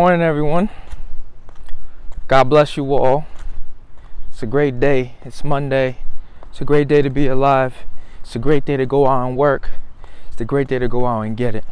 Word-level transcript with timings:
morning, 0.00 0.22
everyone. 0.22 0.70
God 2.26 2.44
bless 2.44 2.74
you 2.74 2.90
all. 2.94 3.26
It's 4.30 4.42
a 4.42 4.46
great 4.46 4.80
day. 4.80 5.16
It's 5.26 5.44
Monday. 5.44 5.98
It's 6.48 6.62
a 6.62 6.64
great 6.64 6.88
day 6.88 7.02
to 7.02 7.10
be 7.10 7.26
alive. 7.26 7.74
It's 8.22 8.34
a 8.34 8.38
great 8.38 8.64
day 8.64 8.78
to 8.78 8.86
go 8.86 9.06
out 9.06 9.28
and 9.28 9.36
work. 9.36 9.68
It's 10.32 10.40
a 10.40 10.46
great 10.46 10.68
day 10.68 10.78
to 10.78 10.88
go 10.88 11.04
out 11.04 11.20
and 11.20 11.36
get 11.36 11.54
it. 11.54 11.66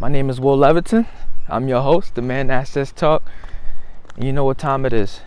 My 0.00 0.08
name 0.08 0.30
is 0.30 0.40
Will 0.40 0.56
Leviton. 0.56 1.06
I'm 1.46 1.68
your 1.68 1.82
host, 1.82 2.14
the 2.14 2.22
man 2.22 2.46
that 2.46 2.68
says 2.68 2.90
talk. 2.90 3.22
You 4.18 4.32
know 4.32 4.44
what 4.44 4.56
time 4.56 4.86
it 4.86 4.94
is. 4.94 5.20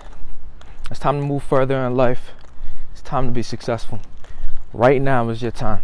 It's 0.90 1.00
time 1.00 1.20
to 1.20 1.28
move 1.28 1.44
further 1.44 1.78
in 1.86 1.96
life. 1.96 2.32
It's 2.92 3.04
time 3.04 3.28
to 3.28 3.32
be 3.32 3.44
successful. 3.44 4.02
Right 4.74 5.00
now 5.00 5.30
is 5.30 5.44
your 5.44 5.52
time. 5.52 5.84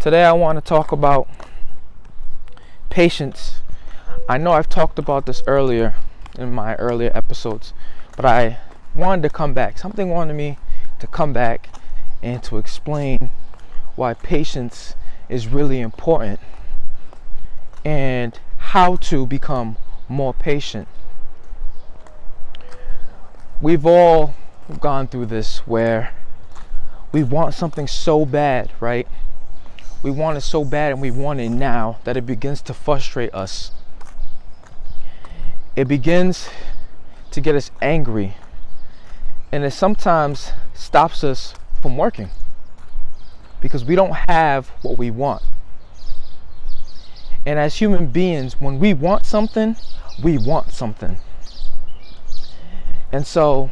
Today 0.00 0.24
I 0.24 0.32
want 0.32 0.56
to 0.56 0.66
talk 0.66 0.90
about 0.90 1.28
patience. 2.88 3.60
I 4.30 4.36
know 4.36 4.52
I've 4.52 4.68
talked 4.68 4.98
about 4.98 5.24
this 5.24 5.42
earlier 5.46 5.94
in 6.38 6.52
my 6.52 6.74
earlier 6.74 7.10
episodes, 7.14 7.72
but 8.14 8.26
I 8.26 8.58
wanted 8.94 9.22
to 9.22 9.30
come 9.30 9.54
back. 9.54 9.78
Something 9.78 10.10
wanted 10.10 10.34
me 10.34 10.58
to 10.98 11.06
come 11.06 11.32
back 11.32 11.70
and 12.22 12.42
to 12.42 12.58
explain 12.58 13.30
why 13.96 14.12
patience 14.12 14.94
is 15.30 15.46
really 15.46 15.80
important 15.80 16.40
and 17.86 18.38
how 18.58 18.96
to 18.96 19.26
become 19.26 19.78
more 20.10 20.34
patient. 20.34 20.88
We've 23.62 23.86
all 23.86 24.34
gone 24.78 25.08
through 25.08 25.26
this 25.26 25.66
where 25.66 26.12
we 27.12 27.22
want 27.22 27.54
something 27.54 27.86
so 27.86 28.26
bad, 28.26 28.72
right? 28.78 29.08
We 30.02 30.10
want 30.10 30.36
it 30.36 30.42
so 30.42 30.66
bad 30.66 30.92
and 30.92 31.00
we 31.00 31.10
want 31.10 31.40
it 31.40 31.48
now 31.48 31.98
that 32.04 32.18
it 32.18 32.26
begins 32.26 32.60
to 32.62 32.74
frustrate 32.74 33.32
us. 33.32 33.72
It 35.78 35.86
begins 35.86 36.48
to 37.30 37.40
get 37.40 37.54
us 37.54 37.70
angry 37.80 38.34
and 39.52 39.62
it 39.62 39.70
sometimes 39.70 40.50
stops 40.74 41.22
us 41.22 41.54
from 41.80 41.96
working 41.96 42.30
because 43.60 43.84
we 43.84 43.94
don't 43.94 44.12
have 44.28 44.70
what 44.82 44.98
we 44.98 45.12
want. 45.12 45.40
And 47.46 47.60
as 47.60 47.76
human 47.76 48.08
beings, 48.08 48.60
when 48.60 48.80
we 48.80 48.92
want 48.92 49.24
something, 49.24 49.76
we 50.20 50.36
want 50.36 50.72
something. 50.72 51.16
And 53.12 53.24
so, 53.24 53.70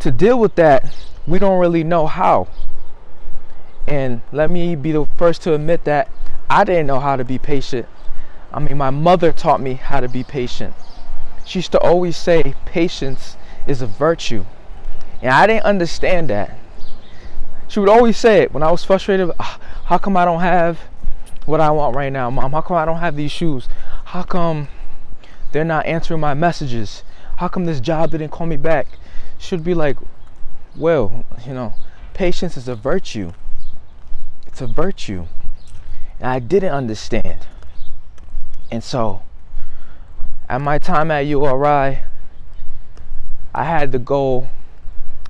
to 0.00 0.10
deal 0.10 0.40
with 0.40 0.56
that, 0.56 0.92
we 1.28 1.38
don't 1.38 1.60
really 1.60 1.84
know 1.84 2.08
how. 2.08 2.48
And 3.86 4.20
let 4.32 4.50
me 4.50 4.74
be 4.74 4.90
the 4.90 5.06
first 5.14 5.42
to 5.42 5.54
admit 5.54 5.84
that 5.84 6.10
I 6.50 6.64
didn't 6.64 6.88
know 6.88 6.98
how 6.98 7.14
to 7.14 7.24
be 7.24 7.38
patient. 7.38 7.86
I 8.52 8.60
mean, 8.60 8.76
my 8.76 8.90
mother 8.90 9.32
taught 9.32 9.60
me 9.60 9.74
how 9.74 10.00
to 10.00 10.08
be 10.08 10.24
patient. 10.24 10.74
She 11.44 11.58
used 11.60 11.72
to 11.72 11.78
always 11.78 12.16
say, 12.16 12.54
patience 12.64 13.36
is 13.66 13.82
a 13.82 13.86
virtue. 13.86 14.44
And 15.22 15.30
I 15.30 15.46
didn't 15.46 15.64
understand 15.64 16.30
that. 16.30 16.58
She 17.68 17.78
would 17.78 17.88
always 17.88 18.16
say 18.16 18.42
it 18.42 18.52
when 18.52 18.62
I 18.62 18.70
was 18.70 18.84
frustrated. 18.84 19.30
Ah, 19.38 19.60
how 19.84 19.98
come 19.98 20.16
I 20.16 20.24
don't 20.24 20.40
have 20.40 20.80
what 21.46 21.60
I 21.60 21.70
want 21.70 21.94
right 21.94 22.12
now, 22.12 22.30
mom? 22.30 22.52
How 22.52 22.60
come 22.60 22.76
I 22.76 22.84
don't 22.84 22.98
have 22.98 23.16
these 23.16 23.30
shoes? 23.30 23.68
How 24.06 24.22
come 24.22 24.68
they're 25.52 25.64
not 25.64 25.86
answering 25.86 26.20
my 26.20 26.34
messages? 26.34 27.04
How 27.36 27.48
come 27.48 27.64
this 27.64 27.80
job 27.80 28.10
didn't 28.10 28.30
call 28.30 28.46
me 28.46 28.56
back? 28.56 28.86
Should 29.38 29.62
be 29.62 29.74
like, 29.74 29.96
well, 30.76 31.24
you 31.46 31.54
know, 31.54 31.74
patience 32.12 32.56
is 32.56 32.68
a 32.68 32.74
virtue. 32.74 33.32
It's 34.46 34.60
a 34.60 34.66
virtue. 34.66 35.26
And 36.18 36.28
I 36.28 36.38
didn't 36.38 36.72
understand. 36.72 37.46
And 38.70 38.84
so, 38.84 39.22
at 40.48 40.60
my 40.60 40.78
time 40.78 41.10
at 41.10 41.26
URI, 41.26 42.00
I 43.54 43.64
had 43.64 43.92
the 43.92 43.98
goal 43.98 44.48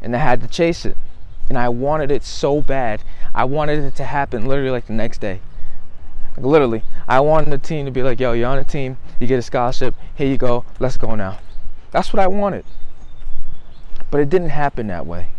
and 0.02 0.14
I 0.14 0.18
had 0.18 0.42
to 0.42 0.48
chase 0.48 0.84
it. 0.84 0.96
And 1.48 1.58
I 1.58 1.68
wanted 1.68 2.10
it 2.10 2.22
so 2.22 2.60
bad. 2.60 3.02
I 3.34 3.44
wanted 3.44 3.80
it 3.80 3.96
to 3.96 4.04
happen 4.04 4.46
literally 4.46 4.70
like 4.70 4.86
the 4.86 4.92
next 4.92 5.18
day. 5.18 5.40
Like 6.36 6.46
literally, 6.46 6.84
I 7.08 7.20
wanted 7.20 7.50
the 7.50 7.58
team 7.58 7.86
to 7.86 7.92
be 7.92 8.02
like, 8.02 8.20
yo, 8.20 8.32
you're 8.32 8.48
on 8.48 8.58
a 8.58 8.64
team, 8.64 8.98
you 9.18 9.26
get 9.26 9.38
a 9.38 9.42
scholarship, 9.42 9.94
here 10.14 10.28
you 10.28 10.36
go, 10.36 10.64
let's 10.78 10.96
go 10.96 11.14
now. 11.14 11.38
That's 11.90 12.12
what 12.12 12.20
I 12.20 12.28
wanted. 12.28 12.64
But 14.10 14.20
it 14.20 14.30
didn't 14.30 14.50
happen 14.50 14.86
that 14.88 15.06
way. 15.06 15.30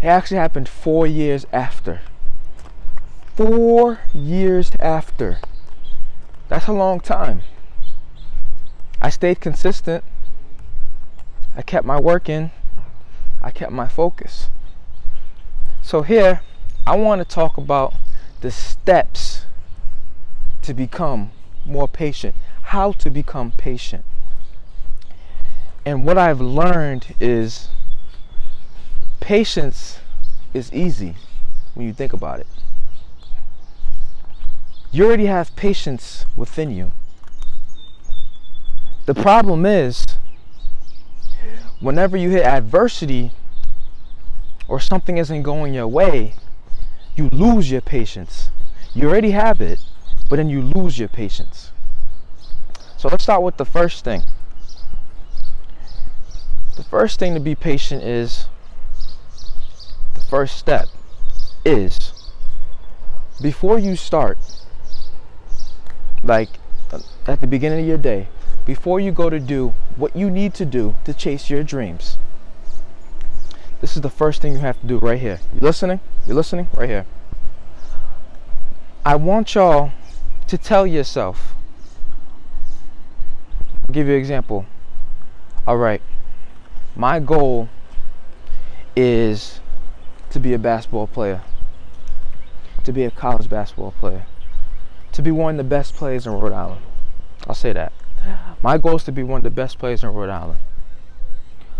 It 0.00 0.06
actually 0.06 0.36
happened 0.36 0.68
four 0.68 1.06
years 1.06 1.46
after. 1.52 2.00
Four 3.34 4.00
years 4.14 4.70
after. 4.78 5.38
That's 6.48 6.66
a 6.66 6.72
long 6.72 7.00
time. 7.00 7.42
I 9.00 9.10
stayed 9.10 9.40
consistent. 9.40 10.02
I 11.54 11.62
kept 11.62 11.84
my 11.84 12.00
work 12.00 12.28
in. 12.28 12.50
I 13.42 13.50
kept 13.50 13.72
my 13.72 13.88
focus. 13.88 14.48
So, 15.82 16.02
here, 16.02 16.42
I 16.86 16.96
want 16.96 17.20
to 17.20 17.24
talk 17.24 17.56
about 17.56 17.94
the 18.40 18.50
steps 18.50 19.44
to 20.62 20.74
become 20.74 21.30
more 21.64 21.88
patient, 21.88 22.34
how 22.62 22.92
to 22.92 23.10
become 23.10 23.52
patient. 23.52 24.04
And 25.84 26.04
what 26.04 26.18
I've 26.18 26.40
learned 26.40 27.14
is 27.20 27.68
patience 29.20 30.00
is 30.52 30.72
easy 30.72 31.14
when 31.74 31.86
you 31.86 31.92
think 31.92 32.12
about 32.12 32.40
it. 32.40 32.46
You 34.90 35.04
already 35.04 35.26
have 35.26 35.54
patience 35.54 36.24
within 36.36 36.70
you. 36.70 36.92
The 39.04 39.14
problem 39.14 39.66
is, 39.66 40.04
whenever 41.80 42.16
you 42.16 42.30
hit 42.30 42.44
adversity 42.44 43.32
or 44.66 44.80
something 44.80 45.18
isn't 45.18 45.42
going 45.42 45.74
your 45.74 45.88
way, 45.88 46.34
you 47.16 47.28
lose 47.32 47.70
your 47.70 47.80
patience. 47.80 48.50
You 48.94 49.08
already 49.08 49.32
have 49.32 49.60
it, 49.60 49.78
but 50.28 50.36
then 50.36 50.48
you 50.48 50.62
lose 50.62 50.98
your 50.98 51.08
patience. 51.08 51.72
So 52.96 53.08
let's 53.08 53.24
start 53.24 53.42
with 53.42 53.58
the 53.58 53.64
first 53.64 54.04
thing. 54.04 54.24
The 56.76 56.84
first 56.84 57.18
thing 57.18 57.34
to 57.34 57.40
be 57.40 57.54
patient 57.54 58.02
is 58.02 58.46
the 60.14 60.20
first 60.20 60.56
step 60.56 60.88
is 61.64 62.12
before 63.40 63.78
you 63.78 63.94
start, 63.96 64.38
like 66.22 66.48
at 67.26 67.40
the 67.40 67.46
beginning 67.46 67.80
of 67.80 67.86
your 67.86 67.98
day, 67.98 68.28
before 68.64 69.00
you 69.00 69.12
go 69.12 69.30
to 69.30 69.40
do 69.40 69.74
what 69.96 70.14
you 70.14 70.30
need 70.30 70.54
to 70.54 70.64
do 70.64 70.94
to 71.04 71.14
chase 71.14 71.48
your 71.48 71.62
dreams. 71.62 72.18
This 73.80 73.94
is 73.96 74.02
the 74.02 74.10
first 74.10 74.42
thing 74.42 74.52
you 74.52 74.58
have 74.58 74.80
to 74.80 74.86
do 74.86 74.98
right 74.98 75.20
here. 75.20 75.40
You 75.54 75.60
listening? 75.60 76.00
You 76.26 76.34
listening? 76.34 76.68
Right 76.74 76.88
here. 76.88 77.06
I 79.04 79.14
want 79.14 79.54
y'all 79.54 79.92
to 80.48 80.58
tell 80.58 80.86
yourself. 80.86 81.54
I'll 83.86 83.94
give 83.94 84.06
you 84.06 84.14
an 84.14 84.18
example. 84.18 84.66
All 85.66 85.76
right. 85.76 86.02
My 86.96 87.20
goal 87.20 87.68
is 88.96 89.60
to 90.30 90.40
be 90.40 90.52
a 90.52 90.58
basketball 90.58 91.06
player. 91.06 91.42
To 92.84 92.92
be 92.92 93.04
a 93.04 93.10
college 93.10 93.48
basketball 93.48 93.92
player. 93.92 94.26
To 95.18 95.22
be 95.22 95.32
one 95.32 95.54
of 95.54 95.56
the 95.56 95.64
best 95.64 95.96
players 95.96 96.28
in 96.28 96.32
Rhode 96.32 96.52
Island. 96.52 96.80
I'll 97.48 97.54
say 97.56 97.72
that. 97.72 97.92
My 98.62 98.78
goal 98.78 98.94
is 98.94 99.02
to 99.02 99.10
be 99.10 99.24
one 99.24 99.38
of 99.38 99.42
the 99.42 99.50
best 99.50 99.76
players 99.76 100.04
in 100.04 100.10
Rhode 100.10 100.30
Island. 100.30 100.60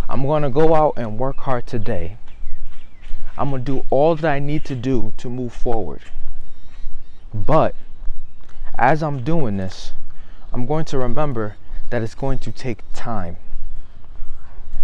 I'm 0.09 0.25
going 0.25 0.43
to 0.43 0.51
go 0.51 0.75
out 0.75 0.95
and 0.97 1.21
work 1.21 1.37
hard 1.37 1.65
today. 1.65 2.17
I'm 3.39 3.51
going 3.51 3.65
to 3.65 3.73
do 3.75 3.87
all 3.91 4.17
that 4.17 4.25
I 4.29 4.41
need 4.41 4.65
to 4.65 4.75
do 4.75 5.13
to 5.19 5.31
move 5.31 5.53
forward. 5.53 6.03
But 7.33 7.77
as 8.77 9.05
I'm 9.05 9.23
doing 9.23 9.57
this, 9.57 9.93
I'm 10.53 10.67
going 10.67 10.85
to 10.87 10.99
remember 10.99 11.55
that 11.91 12.03
it's 12.03 12.17
going 12.17 12.41
to 12.41 12.51
take 12.51 12.81
time. 12.93 13.37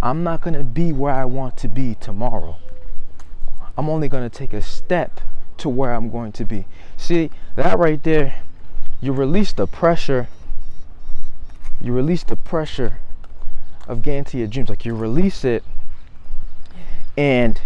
I'm 0.01 0.23
not 0.23 0.39
going 0.39 0.53
to 0.53 0.63
be 0.63 0.93
where 0.93 1.13
I 1.13 1.25
want 1.25 1.57
to 1.57 1.67
be 1.67 1.95
tomorrow. 1.95 2.55
I'm 3.77 3.89
only 3.89 4.07
going 4.07 4.23
to 4.23 4.33
take 4.33 4.53
a 4.53 4.61
step 4.61 5.19
to 5.57 5.67
where 5.67 5.93
I'm 5.93 6.09
going 6.09 6.31
to 6.31 6.45
be. 6.45 6.67
See, 6.95 7.31
that 7.57 7.77
right 7.77 8.01
there, 8.01 8.44
you 9.05 9.13
release 9.13 9.53
the 9.53 9.67
pressure 9.67 10.27
you 11.85 11.93
release 11.93 12.23
the 12.23 12.35
pressure 12.35 12.99
of 13.87 14.01
getting 14.01 14.23
to 14.25 14.37
your 14.37 14.47
dreams. 14.47 14.69
Like 14.69 14.85
you 14.85 14.95
release 14.95 15.43
it, 15.43 15.63
and 17.17 17.61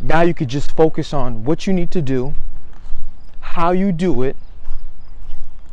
now 0.00 0.20
you 0.20 0.34
could 0.34 0.48
just 0.48 0.76
focus 0.76 1.14
on 1.14 1.44
what 1.44 1.66
you 1.66 1.72
need 1.72 1.90
to 1.92 2.02
do, 2.02 2.34
how 3.40 3.70
you 3.70 3.90
do 3.90 4.22
it, 4.22 4.36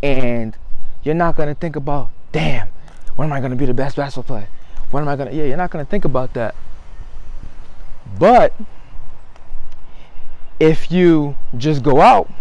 and 0.01 0.55
you're 1.03 1.15
not 1.15 1.35
gonna 1.35 1.55
think 1.55 1.75
about, 1.75 2.11
damn, 2.31 2.69
when 3.15 3.27
am 3.27 3.33
I 3.33 3.41
gonna 3.41 3.57
be 3.57 3.65
the 3.65 3.73
best 3.73 3.97
basketball 3.97 4.37
player? 4.37 4.49
When 4.91 5.03
am 5.03 5.09
I 5.09 5.15
gonna? 5.15 5.31
Yeah, 5.31 5.43
you're 5.43 5.57
not 5.57 5.71
gonna 5.71 5.85
think 5.85 6.05
about 6.05 6.33
that. 6.33 6.55
But 8.17 8.53
if 10.59 10.91
you 10.91 11.35
just 11.57 11.83
go 11.83 11.99
out 12.01 12.31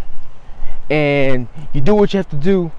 and 0.91 1.49
you 1.73 1.81
do 1.81 1.95
what 1.95 2.13
you 2.13 2.19
have 2.19 2.31
to 2.31 2.37
do 2.37 2.73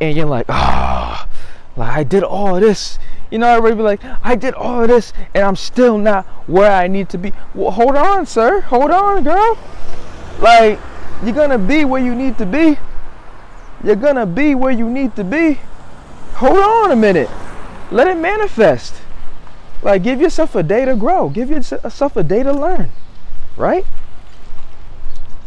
and 0.00 0.16
you're 0.16 0.26
like, 0.26 0.46
ah, 0.48 1.26
oh, 1.26 1.80
like 1.80 1.90
I 1.90 2.04
did 2.04 2.22
all 2.22 2.58
this. 2.58 2.98
You 3.30 3.38
know, 3.38 3.48
everybody 3.56 3.76
be 3.76 3.82
like, 3.82 4.20
I 4.22 4.34
did 4.34 4.54
all 4.54 4.82
of 4.82 4.88
this 4.88 5.12
and 5.34 5.44
I'm 5.44 5.56
still 5.56 5.96
not 5.96 6.26
where 6.46 6.70
I 6.70 6.88
need 6.88 7.08
to 7.10 7.18
be. 7.18 7.32
Well, 7.54 7.70
hold 7.70 7.96
on, 7.96 8.26
sir. 8.26 8.60
Hold 8.62 8.90
on, 8.90 9.24
girl. 9.24 9.58
Like, 10.38 10.78
you're 11.22 11.34
gonna 11.34 11.58
be 11.58 11.84
where 11.84 12.02
you 12.02 12.14
need 12.14 12.36
to 12.38 12.46
be. 12.46 12.78
You're 13.84 13.96
gonna 13.96 14.26
be 14.26 14.54
where 14.54 14.72
you 14.72 14.90
need 14.90 15.14
to 15.16 15.24
be. 15.24 15.60
Hold 16.34 16.58
on 16.58 16.90
a 16.90 16.96
minute. 16.96 17.30
Let 17.90 18.08
it 18.08 18.16
manifest. 18.16 18.94
Like, 19.82 20.02
give 20.02 20.20
yourself 20.20 20.54
a 20.54 20.62
day 20.62 20.84
to 20.84 20.96
grow. 20.96 21.28
Give 21.28 21.50
yourself 21.50 22.16
a 22.16 22.22
day 22.22 22.42
to 22.42 22.52
learn. 22.52 22.90
Right? 23.56 23.86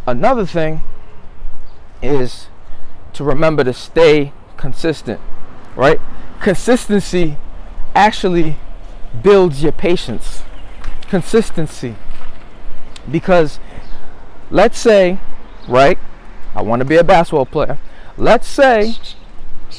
Another 0.08 0.46
thing 0.46 0.82
is 2.06 2.48
to 3.14 3.24
remember 3.24 3.64
to 3.64 3.74
stay 3.74 4.32
consistent. 4.58 5.20
Right? 5.76 6.00
Consistency 6.42 7.38
actually 7.94 8.58
builds 9.24 9.64
your 9.64 9.72
patience. 9.72 10.44
Consistency. 11.10 11.96
Because 13.10 13.60
let's 14.50 14.78
say, 14.78 15.20
right, 15.68 15.98
I 16.56 16.62
want 16.62 16.80
to 16.82 16.86
be 16.86 16.98
a 16.98 17.04
basketball 17.04 17.46
player. 17.46 17.78
Let's 18.18 18.48
say 18.48 18.96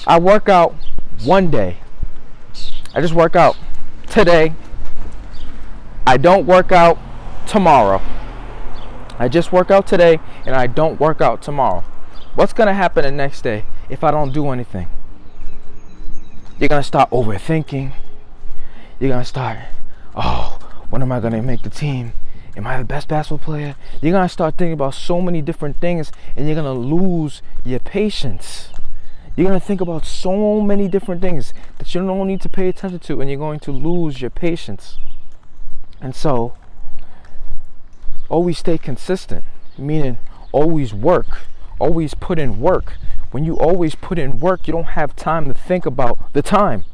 I 0.07 0.19
work 0.19 0.49
out 0.49 0.75
one 1.25 1.51
day. 1.51 1.79
I 2.95 3.01
just 3.01 3.15
work 3.15 3.37
out 3.37 3.57
today. 4.09 4.55
I 6.07 6.17
don't 6.17 6.47
work 6.47 6.73
out 6.73 6.99
tomorrow. 7.47 8.01
I 9.19 9.29
just 9.29 9.53
work 9.53 9.71
out 9.71 9.87
today 9.87 10.21
and 10.45 10.55
I 10.55 10.67
don't 10.67 11.01
work 11.01 11.21
out 11.21 11.43
tomorrow. 11.43 11.85
What's 12.37 12.53
going 12.53 12.67
to 12.67 12.75
happen 12.75 13.03
the 13.03 13.11
next 13.11 13.41
day 13.41 13.65
if 13.89 14.05
I 14.05 14.11
don't 14.11 14.31
do 14.31 14.51
anything? 14.51 14.89
You're 16.59 16.69
going 16.69 16.83
to 16.83 16.87
start 16.87 17.09
overthinking. 17.09 17.95
You're 19.01 19.09
going 19.09 19.23
to 19.23 19.25
start, 19.25 19.61
oh, 20.15 20.59
when 20.91 21.01
am 21.01 21.13
I 21.13 21.21
going 21.21 21.33
to 21.33 21.41
make 21.41 21.63
the 21.63 21.71
team? 21.71 22.13
Am 22.55 22.67
I 22.67 22.77
the 22.77 22.85
best 22.85 23.09
basketball 23.09 23.39
player? 23.39 23.75
You're 24.03 24.13
going 24.13 24.27
to 24.27 24.29
start 24.29 24.59
thinking 24.59 24.75
about 24.75 24.93
so 24.93 25.23
many 25.23 25.41
different 25.41 25.81
things 25.81 26.13
and 26.37 26.47
you're 26.47 26.55
going 26.55 26.67
to 26.67 26.79
lose 26.79 27.41
your 27.65 27.81
patience. 27.81 28.69
You're 29.35 29.49
going 29.49 29.59
to 29.59 29.67
think 29.67 29.81
about 29.81 30.05
so 30.05 30.61
many 30.61 30.89
different 30.89 31.23
things 31.23 31.55
that 31.79 31.95
you 31.95 32.07
don't 32.07 32.27
need 32.27 32.43
to 32.43 32.51
pay 32.51 32.69
attention 32.69 32.99
to 32.99 33.23
and 33.23 33.31
you're 33.31 33.39
going 33.39 33.61
to 33.61 33.73
lose 33.73 34.21
your 34.21 34.31
patience. 34.31 34.99
And 36.03 36.15
so, 36.15 36.55
always 38.29 38.59
stay 38.59 38.77
consistent, 38.77 39.43
meaning 39.79 40.19
always 40.53 40.93
work, 40.93 41.47
always 41.79 42.15
put 42.15 42.39
in 42.39 42.61
work. 42.61 42.95
When 43.31 43.45
you 43.45 43.59
always 43.59 43.95
put 43.95 44.19
in 44.19 44.39
work, 44.41 44.67
you 44.67 44.73
don't 44.73 44.85
have 44.85 45.17
time 45.17 45.47
to 45.47 45.55
think 45.55 45.87
about 45.87 46.33
the 46.33 46.43
time. 46.43 46.85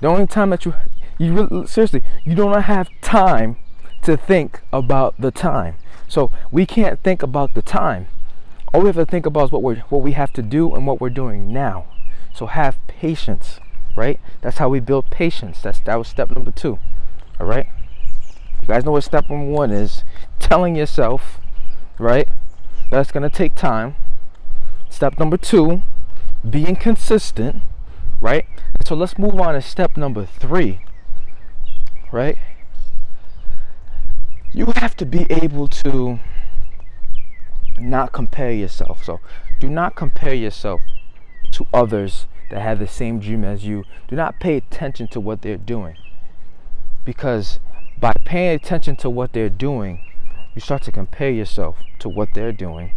The 0.00 0.08
only 0.08 0.26
time 0.26 0.50
that 0.50 0.64
you, 0.64 0.74
you 1.18 1.32
really, 1.32 1.66
seriously, 1.66 2.02
you 2.24 2.34
don't 2.34 2.60
have 2.62 2.88
time 3.00 3.56
to 4.02 4.16
think 4.16 4.60
about 4.72 5.20
the 5.20 5.30
time. 5.30 5.76
So 6.08 6.30
we 6.50 6.66
can't 6.66 7.02
think 7.02 7.22
about 7.22 7.54
the 7.54 7.62
time. 7.62 8.08
All 8.72 8.82
we 8.82 8.88
have 8.88 8.96
to 8.96 9.06
think 9.06 9.26
about 9.26 9.44
is 9.44 9.52
what 9.52 9.62
we 9.62 9.76
what 9.88 10.02
we 10.02 10.12
have 10.12 10.32
to 10.34 10.42
do 10.42 10.74
and 10.74 10.86
what 10.86 11.00
we're 11.00 11.10
doing 11.10 11.52
now. 11.52 11.86
So 12.34 12.46
have 12.46 12.84
patience, 12.88 13.60
right? 13.96 14.18
That's 14.42 14.58
how 14.58 14.68
we 14.68 14.80
build 14.80 15.10
patience. 15.10 15.62
That's 15.62 15.80
that 15.80 15.96
was 15.96 16.08
step 16.08 16.34
number 16.34 16.50
two. 16.50 16.78
All 17.38 17.46
right. 17.46 17.68
You 18.60 18.68
guys 18.68 18.84
know 18.84 18.92
what 18.92 19.04
step 19.04 19.30
number 19.30 19.46
one 19.46 19.70
is? 19.70 20.04
Telling 20.38 20.74
yourself, 20.74 21.40
right? 21.98 22.28
That's 22.90 23.10
gonna 23.10 23.30
take 23.30 23.54
time. 23.54 23.96
Step 24.88 25.18
number 25.18 25.36
two, 25.36 25.82
being 26.48 26.76
consistent, 26.76 27.62
right? 28.20 28.46
So 28.84 28.94
let's 28.94 29.18
move 29.18 29.40
on 29.40 29.54
to 29.54 29.62
step 29.62 29.96
number 29.96 30.24
three, 30.24 30.80
right? 32.12 32.38
you 34.54 34.66
have 34.76 34.96
to 34.96 35.04
be 35.04 35.26
able 35.30 35.66
to 35.66 36.20
not 37.78 38.12
compare 38.12 38.52
yourself. 38.52 39.04
So 39.04 39.20
do 39.58 39.68
not 39.68 39.96
compare 39.96 40.32
yourself 40.32 40.80
to 41.50 41.66
others 41.74 42.26
that 42.50 42.62
have 42.62 42.78
the 42.78 42.86
same 42.86 43.18
dream 43.18 43.44
as 43.44 43.64
you. 43.64 43.84
Do 44.06 44.14
not 44.14 44.38
pay 44.38 44.56
attention 44.56 45.08
to 45.08 45.20
what 45.20 45.42
they're 45.42 45.56
doing. 45.56 45.96
Because 47.04 47.58
by 47.98 48.12
paying 48.24 48.54
attention 48.54 48.94
to 48.96 49.10
what 49.10 49.32
they're 49.32 49.50
doing, 49.50 50.00
you 50.54 50.60
start 50.60 50.82
to 50.82 50.92
compare 50.92 51.30
yourself 51.30 51.76
to 52.04 52.08
what 52.08 52.28
they're 52.32 52.52
doing. 52.52 52.92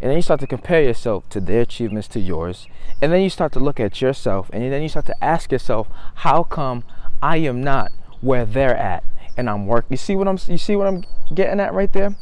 And 0.00 0.10
then 0.10 0.16
you 0.16 0.22
start 0.22 0.40
to 0.40 0.46
compare 0.46 0.82
yourself 0.82 1.28
to 1.30 1.40
their 1.40 1.62
achievements 1.62 2.08
to 2.08 2.20
yours. 2.20 2.66
And 3.02 3.12
then 3.12 3.20
you 3.20 3.30
start 3.30 3.52
to 3.52 3.60
look 3.60 3.80
at 3.80 4.00
yourself 4.00 4.48
and 4.52 4.72
then 4.72 4.82
you 4.82 4.88
start 4.88 5.06
to 5.06 5.24
ask 5.24 5.50
yourself, 5.50 5.88
how 6.16 6.44
come 6.44 6.84
I 7.20 7.38
am 7.38 7.60
not 7.60 7.90
where 8.20 8.46
they're 8.46 8.76
at? 8.76 9.04
and 9.36 9.48
I'm 9.48 9.66
working. 9.66 9.88
You 9.90 9.96
see 9.96 10.16
what 10.16 10.28
I'm 10.28 10.38
you 10.48 10.58
see 10.58 10.76
what 10.76 10.86
I'm 10.86 11.04
getting 11.34 11.60
at 11.60 11.74
right 11.74 11.92
there? 11.92 12.16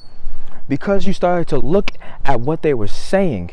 Because 0.69 1.07
you 1.07 1.13
started 1.13 1.49
to 1.49 1.59
look 1.59 1.93
at 2.25 2.41
what 2.41 2.63
they 2.63 2.75
were 2.75 2.87
saying, 2.87 3.51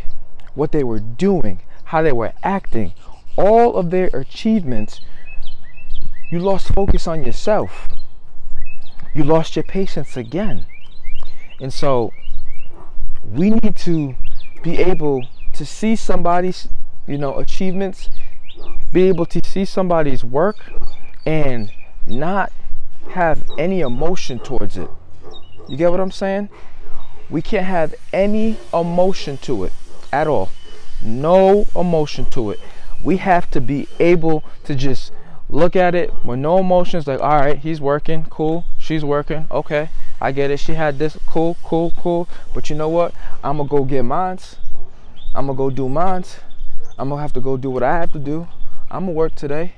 what 0.54 0.72
they 0.72 0.84
were 0.84 1.00
doing, 1.00 1.62
how 1.86 2.02
they 2.02 2.12
were 2.12 2.34
acting, 2.44 2.94
all 3.36 3.76
of 3.76 3.90
their 3.90 4.10
achievements, 4.14 5.02
you 6.30 6.40
lost 6.40 6.74
focus 6.74 7.08
on 7.08 7.24
yourself. 7.24 7.88
You 9.14 9.24
lost 9.24 9.56
your 9.56 9.64
patience 9.64 10.16
again. 10.16 10.68
And 11.60 11.74
so 11.74 12.12
we 13.32 13.50
need 13.50 13.76
to 13.76 14.16
be 14.64 14.80
able 14.80 15.28
to 15.54 15.66
see 15.66 15.96
somebody's, 15.96 16.68
you 17.06 17.18
know, 17.18 17.38
achievements, 17.38 18.10
be 18.94 19.08
able 19.08 19.26
to 19.26 19.42
see 19.44 19.66
somebody's 19.66 20.24
work 20.24 20.58
and 21.26 21.72
not 22.06 22.52
have 23.12 23.44
any 23.58 23.82
emotion 23.82 24.40
towards 24.40 24.78
it. 24.78 24.90
You 25.68 25.78
get 25.78 25.92
what 25.92 26.00
I'm 26.00 26.12
saying? 26.12 26.50
We 27.30 27.42
can't 27.42 27.66
have 27.66 27.94
any 28.14 28.58
emotion 28.74 29.38
to 29.40 29.66
it 29.66 29.74
at 30.14 30.28
all. 30.28 30.50
No 31.02 31.66
emotion 31.76 32.26
to 32.26 32.52
it. 32.52 32.60
We 33.04 33.18
have 33.18 33.50
to 33.52 33.62
be 33.62 33.88
able 34.00 34.44
to 34.64 34.76
just 34.76 35.12
look 35.50 35.76
at 35.76 35.96
it 35.96 36.14
with 36.26 36.40
no 36.40 36.58
emotions 36.58 37.08
like, 37.08 37.20
all 37.20 37.38
right, 37.38 37.60
he's 37.60 37.80
working, 37.80 38.26
cool, 38.30 38.66
she's 38.78 39.04
working, 39.04 39.48
okay, 39.52 39.90
I 40.20 40.32
get 40.32 40.52
it. 40.52 40.60
She 40.60 40.74
had 40.74 41.00
this, 41.00 41.18
cool, 41.26 41.58
cool, 41.64 41.94
cool. 41.98 42.28
But 42.54 42.70
you 42.70 42.76
know 42.76 42.90
what? 42.90 43.14
I'm 43.44 43.58
gonna 43.58 43.70
go 43.70 43.84
get 43.84 44.04
mines. 44.04 44.58
I'm 45.36 45.48
gonna 45.48 45.58
go 45.58 45.70
do 45.70 45.88
mines. 45.88 46.38
I'm 46.98 47.10
gonna 47.10 47.22
have 47.22 47.34
to 47.34 47.42
go 47.42 47.58
do 47.58 47.70
what 47.70 47.84
I 47.84 48.00
have 48.00 48.12
to 48.14 48.20
do. 48.20 48.48
I'm 48.90 49.06
gonna 49.06 49.12
work 49.12 49.36
today, 49.36 49.74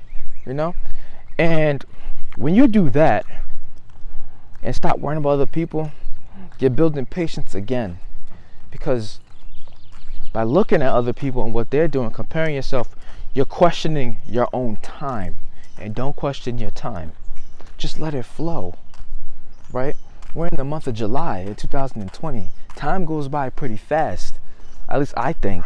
you 0.46 0.54
know? 0.54 0.74
And 1.38 1.84
when 2.36 2.54
you 2.54 2.68
do 2.68 2.88
that 2.90 3.26
and 4.62 4.74
stop 4.74 4.98
worrying 4.98 5.18
about 5.18 5.30
other 5.30 5.46
people, 5.46 5.92
you're 6.58 6.70
building 6.70 7.06
patience 7.06 7.54
again. 7.54 7.98
Because 8.70 9.20
by 10.32 10.44
looking 10.44 10.80
at 10.80 10.92
other 10.92 11.12
people 11.12 11.44
and 11.44 11.52
what 11.52 11.70
they're 11.70 11.88
doing, 11.88 12.10
comparing 12.10 12.54
yourself, 12.54 12.94
you're 13.34 13.44
questioning 13.44 14.18
your 14.26 14.48
own 14.52 14.76
time. 14.76 15.36
And 15.78 15.94
don't 15.94 16.16
question 16.16 16.58
your 16.58 16.70
time. 16.70 17.12
Just 17.78 17.98
let 17.98 18.14
it 18.14 18.24
flow. 18.24 18.74
We're 20.34 20.48
in 20.48 20.56
the 20.56 20.64
month 20.64 20.86
of 20.86 20.94
July 20.94 21.40
in 21.40 21.54
2020. 21.54 22.50
Time 22.76 23.04
goes 23.04 23.28
by 23.28 23.50
pretty 23.50 23.76
fast. 23.76 24.34
At 24.88 24.98
least 24.98 25.14
I 25.16 25.32
think. 25.32 25.64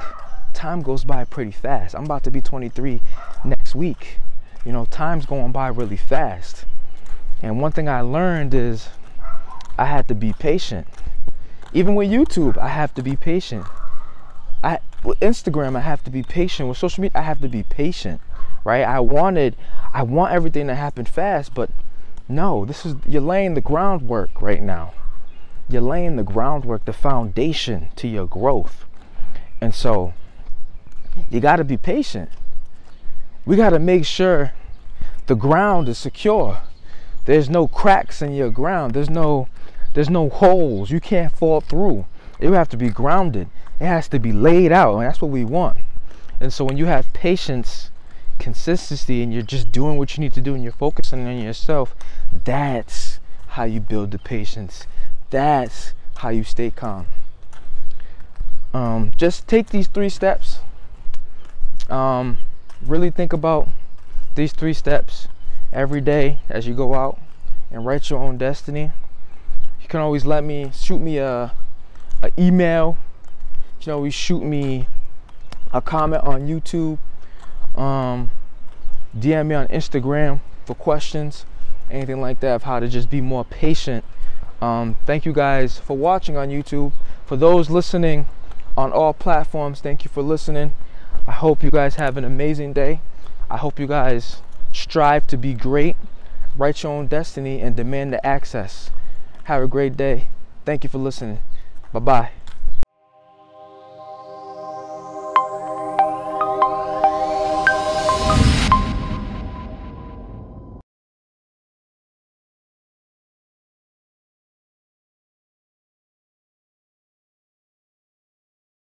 Time 0.52 0.82
goes 0.82 1.04
by 1.04 1.24
pretty 1.24 1.52
fast. 1.52 1.94
I'm 1.94 2.04
about 2.04 2.24
to 2.24 2.30
be 2.30 2.40
23 2.40 3.00
next 3.44 3.74
week 3.74 4.18
you 4.64 4.72
know, 4.72 4.86
time's 4.86 5.26
going 5.26 5.52
by 5.52 5.68
really 5.68 5.96
fast. 5.96 6.64
And 7.42 7.60
one 7.60 7.72
thing 7.72 7.88
I 7.88 8.00
learned 8.00 8.54
is 8.54 8.88
I 9.78 9.86
had 9.86 10.08
to 10.08 10.14
be 10.14 10.32
patient. 10.32 10.86
Even 11.72 11.94
with 11.94 12.08
YouTube, 12.08 12.56
I 12.56 12.68
have 12.68 12.94
to 12.94 13.02
be 13.02 13.16
patient. 13.16 13.66
I 14.62 14.78
with 15.02 15.20
Instagram, 15.20 15.76
I 15.76 15.80
have 15.80 16.02
to 16.04 16.10
be 16.10 16.22
patient. 16.22 16.68
With 16.68 16.78
social 16.78 17.02
media, 17.02 17.20
I 17.20 17.22
have 17.22 17.40
to 17.42 17.48
be 17.48 17.62
patient. 17.62 18.20
Right? 18.64 18.84
I 18.84 19.00
wanted 19.00 19.56
I 19.92 20.02
want 20.02 20.32
everything 20.32 20.66
to 20.68 20.74
happen 20.74 21.04
fast, 21.04 21.52
but 21.54 21.68
no, 22.28 22.64
this 22.64 22.86
is 22.86 22.96
you're 23.06 23.22
laying 23.22 23.54
the 23.54 23.60
groundwork 23.60 24.40
right 24.40 24.62
now. 24.62 24.92
You're 25.68 25.82
laying 25.82 26.16
the 26.16 26.22
groundwork, 26.22 26.84
the 26.84 26.92
foundation 26.92 27.88
to 27.96 28.08
your 28.08 28.26
growth. 28.26 28.84
And 29.60 29.74
so 29.74 30.14
you 31.30 31.40
got 31.40 31.56
to 31.56 31.64
be 31.64 31.76
patient 31.76 32.30
we 33.46 33.56
got 33.56 33.70
to 33.70 33.78
make 33.78 34.04
sure 34.04 34.52
the 35.26 35.34
ground 35.34 35.88
is 35.88 35.98
secure. 35.98 36.62
There's 37.26 37.50
no 37.50 37.68
cracks 37.68 38.22
in 38.22 38.32
your 38.32 38.50
ground. 38.50 38.94
There's 38.94 39.10
no 39.10 39.48
there's 39.94 40.10
no 40.10 40.28
holes. 40.28 40.90
You 40.90 41.00
can't 41.00 41.32
fall 41.32 41.60
through. 41.60 42.06
It 42.40 42.50
have 42.50 42.68
to 42.70 42.76
be 42.76 42.90
grounded. 42.90 43.48
It 43.78 43.86
has 43.86 44.08
to 44.08 44.18
be 44.18 44.32
laid 44.32 44.72
out, 44.72 44.96
and 44.96 45.06
that's 45.06 45.22
what 45.22 45.30
we 45.30 45.44
want. 45.44 45.78
And 46.40 46.52
so 46.52 46.64
when 46.64 46.76
you 46.76 46.86
have 46.86 47.12
patience, 47.12 47.90
consistency, 48.38 49.22
and 49.22 49.32
you're 49.32 49.42
just 49.42 49.72
doing 49.72 49.98
what 49.98 50.16
you 50.16 50.20
need 50.20 50.32
to 50.34 50.40
do, 50.40 50.54
and 50.54 50.62
you're 50.62 50.72
focusing 50.72 51.26
on 51.26 51.38
yourself, 51.38 51.94
that's 52.44 53.20
how 53.48 53.64
you 53.64 53.80
build 53.80 54.10
the 54.10 54.18
patience. 54.18 54.86
That's 55.30 55.94
how 56.16 56.30
you 56.30 56.44
stay 56.44 56.70
calm. 56.70 57.06
Um, 58.72 59.12
just 59.16 59.46
take 59.46 59.68
these 59.70 59.86
three 59.86 60.08
steps 60.08 60.58
Um, 61.90 62.38
really 62.82 63.10
think 63.10 63.32
about 63.32 63.68
these 64.34 64.52
three 64.52 64.72
steps 64.72 65.28
every 65.72 66.00
day 66.00 66.40
as 66.48 66.66
you 66.66 66.74
go 66.74 66.94
out 66.94 67.18
and 67.70 67.84
write 67.84 68.08
your 68.08 68.20
own 68.20 68.38
destiny. 68.38 68.90
You 69.82 69.88
can 69.88 70.00
always 70.00 70.24
let 70.24 70.44
me 70.44 70.70
shoot 70.72 70.98
me 70.98 71.18
a, 71.18 71.52
a 72.22 72.30
email. 72.38 72.96
You 73.80 73.84
can 73.84 73.92
always 73.92 74.14
shoot 74.14 74.42
me 74.42 74.88
a 75.72 75.82
comment 75.82 76.22
on 76.24 76.46
YouTube. 76.48 76.98
Um, 77.76 78.30
DM 79.16 79.46
me 79.46 79.54
on 79.54 79.68
Instagram 79.68 80.40
for 80.64 80.74
questions, 80.74 81.46
anything 81.90 82.20
like 82.20 82.40
that, 82.40 82.54
of 82.54 82.62
how 82.64 82.80
to 82.80 82.88
just 82.88 83.10
be 83.10 83.20
more 83.20 83.44
patient. 83.44 84.04
Um, 84.60 84.96
thank 85.04 85.24
you 85.24 85.32
guys 85.32 85.78
for 85.78 85.96
watching 85.96 86.36
on 86.36 86.48
YouTube. 86.48 86.92
For 87.26 87.36
those 87.36 87.70
listening 87.70 88.26
on 88.76 88.92
all 88.92 89.12
platforms, 89.12 89.80
thank 89.80 90.04
you 90.04 90.10
for 90.10 90.22
listening. 90.22 90.72
I 91.26 91.32
hope 91.32 91.62
you 91.62 91.70
guys 91.70 91.96
have 91.96 92.16
an 92.16 92.24
amazing 92.24 92.72
day. 92.72 93.00
I 93.50 93.56
hope 93.58 93.78
you 93.78 93.86
guys 93.86 94.42
strive 94.72 95.26
to 95.28 95.36
be 95.36 95.54
great, 95.54 95.96
write 96.56 96.82
your 96.82 96.92
own 96.92 97.06
destiny, 97.06 97.60
and 97.60 97.76
demand 97.76 98.12
the 98.12 98.24
access. 98.26 98.90
Have 99.44 99.62
a 99.62 99.68
great 99.68 99.96
day. 99.96 100.28
Thank 100.64 100.84
you 100.84 100.90
for 100.90 100.98
listening. 100.98 101.40
Bye 101.92 102.00
bye. 102.00 102.43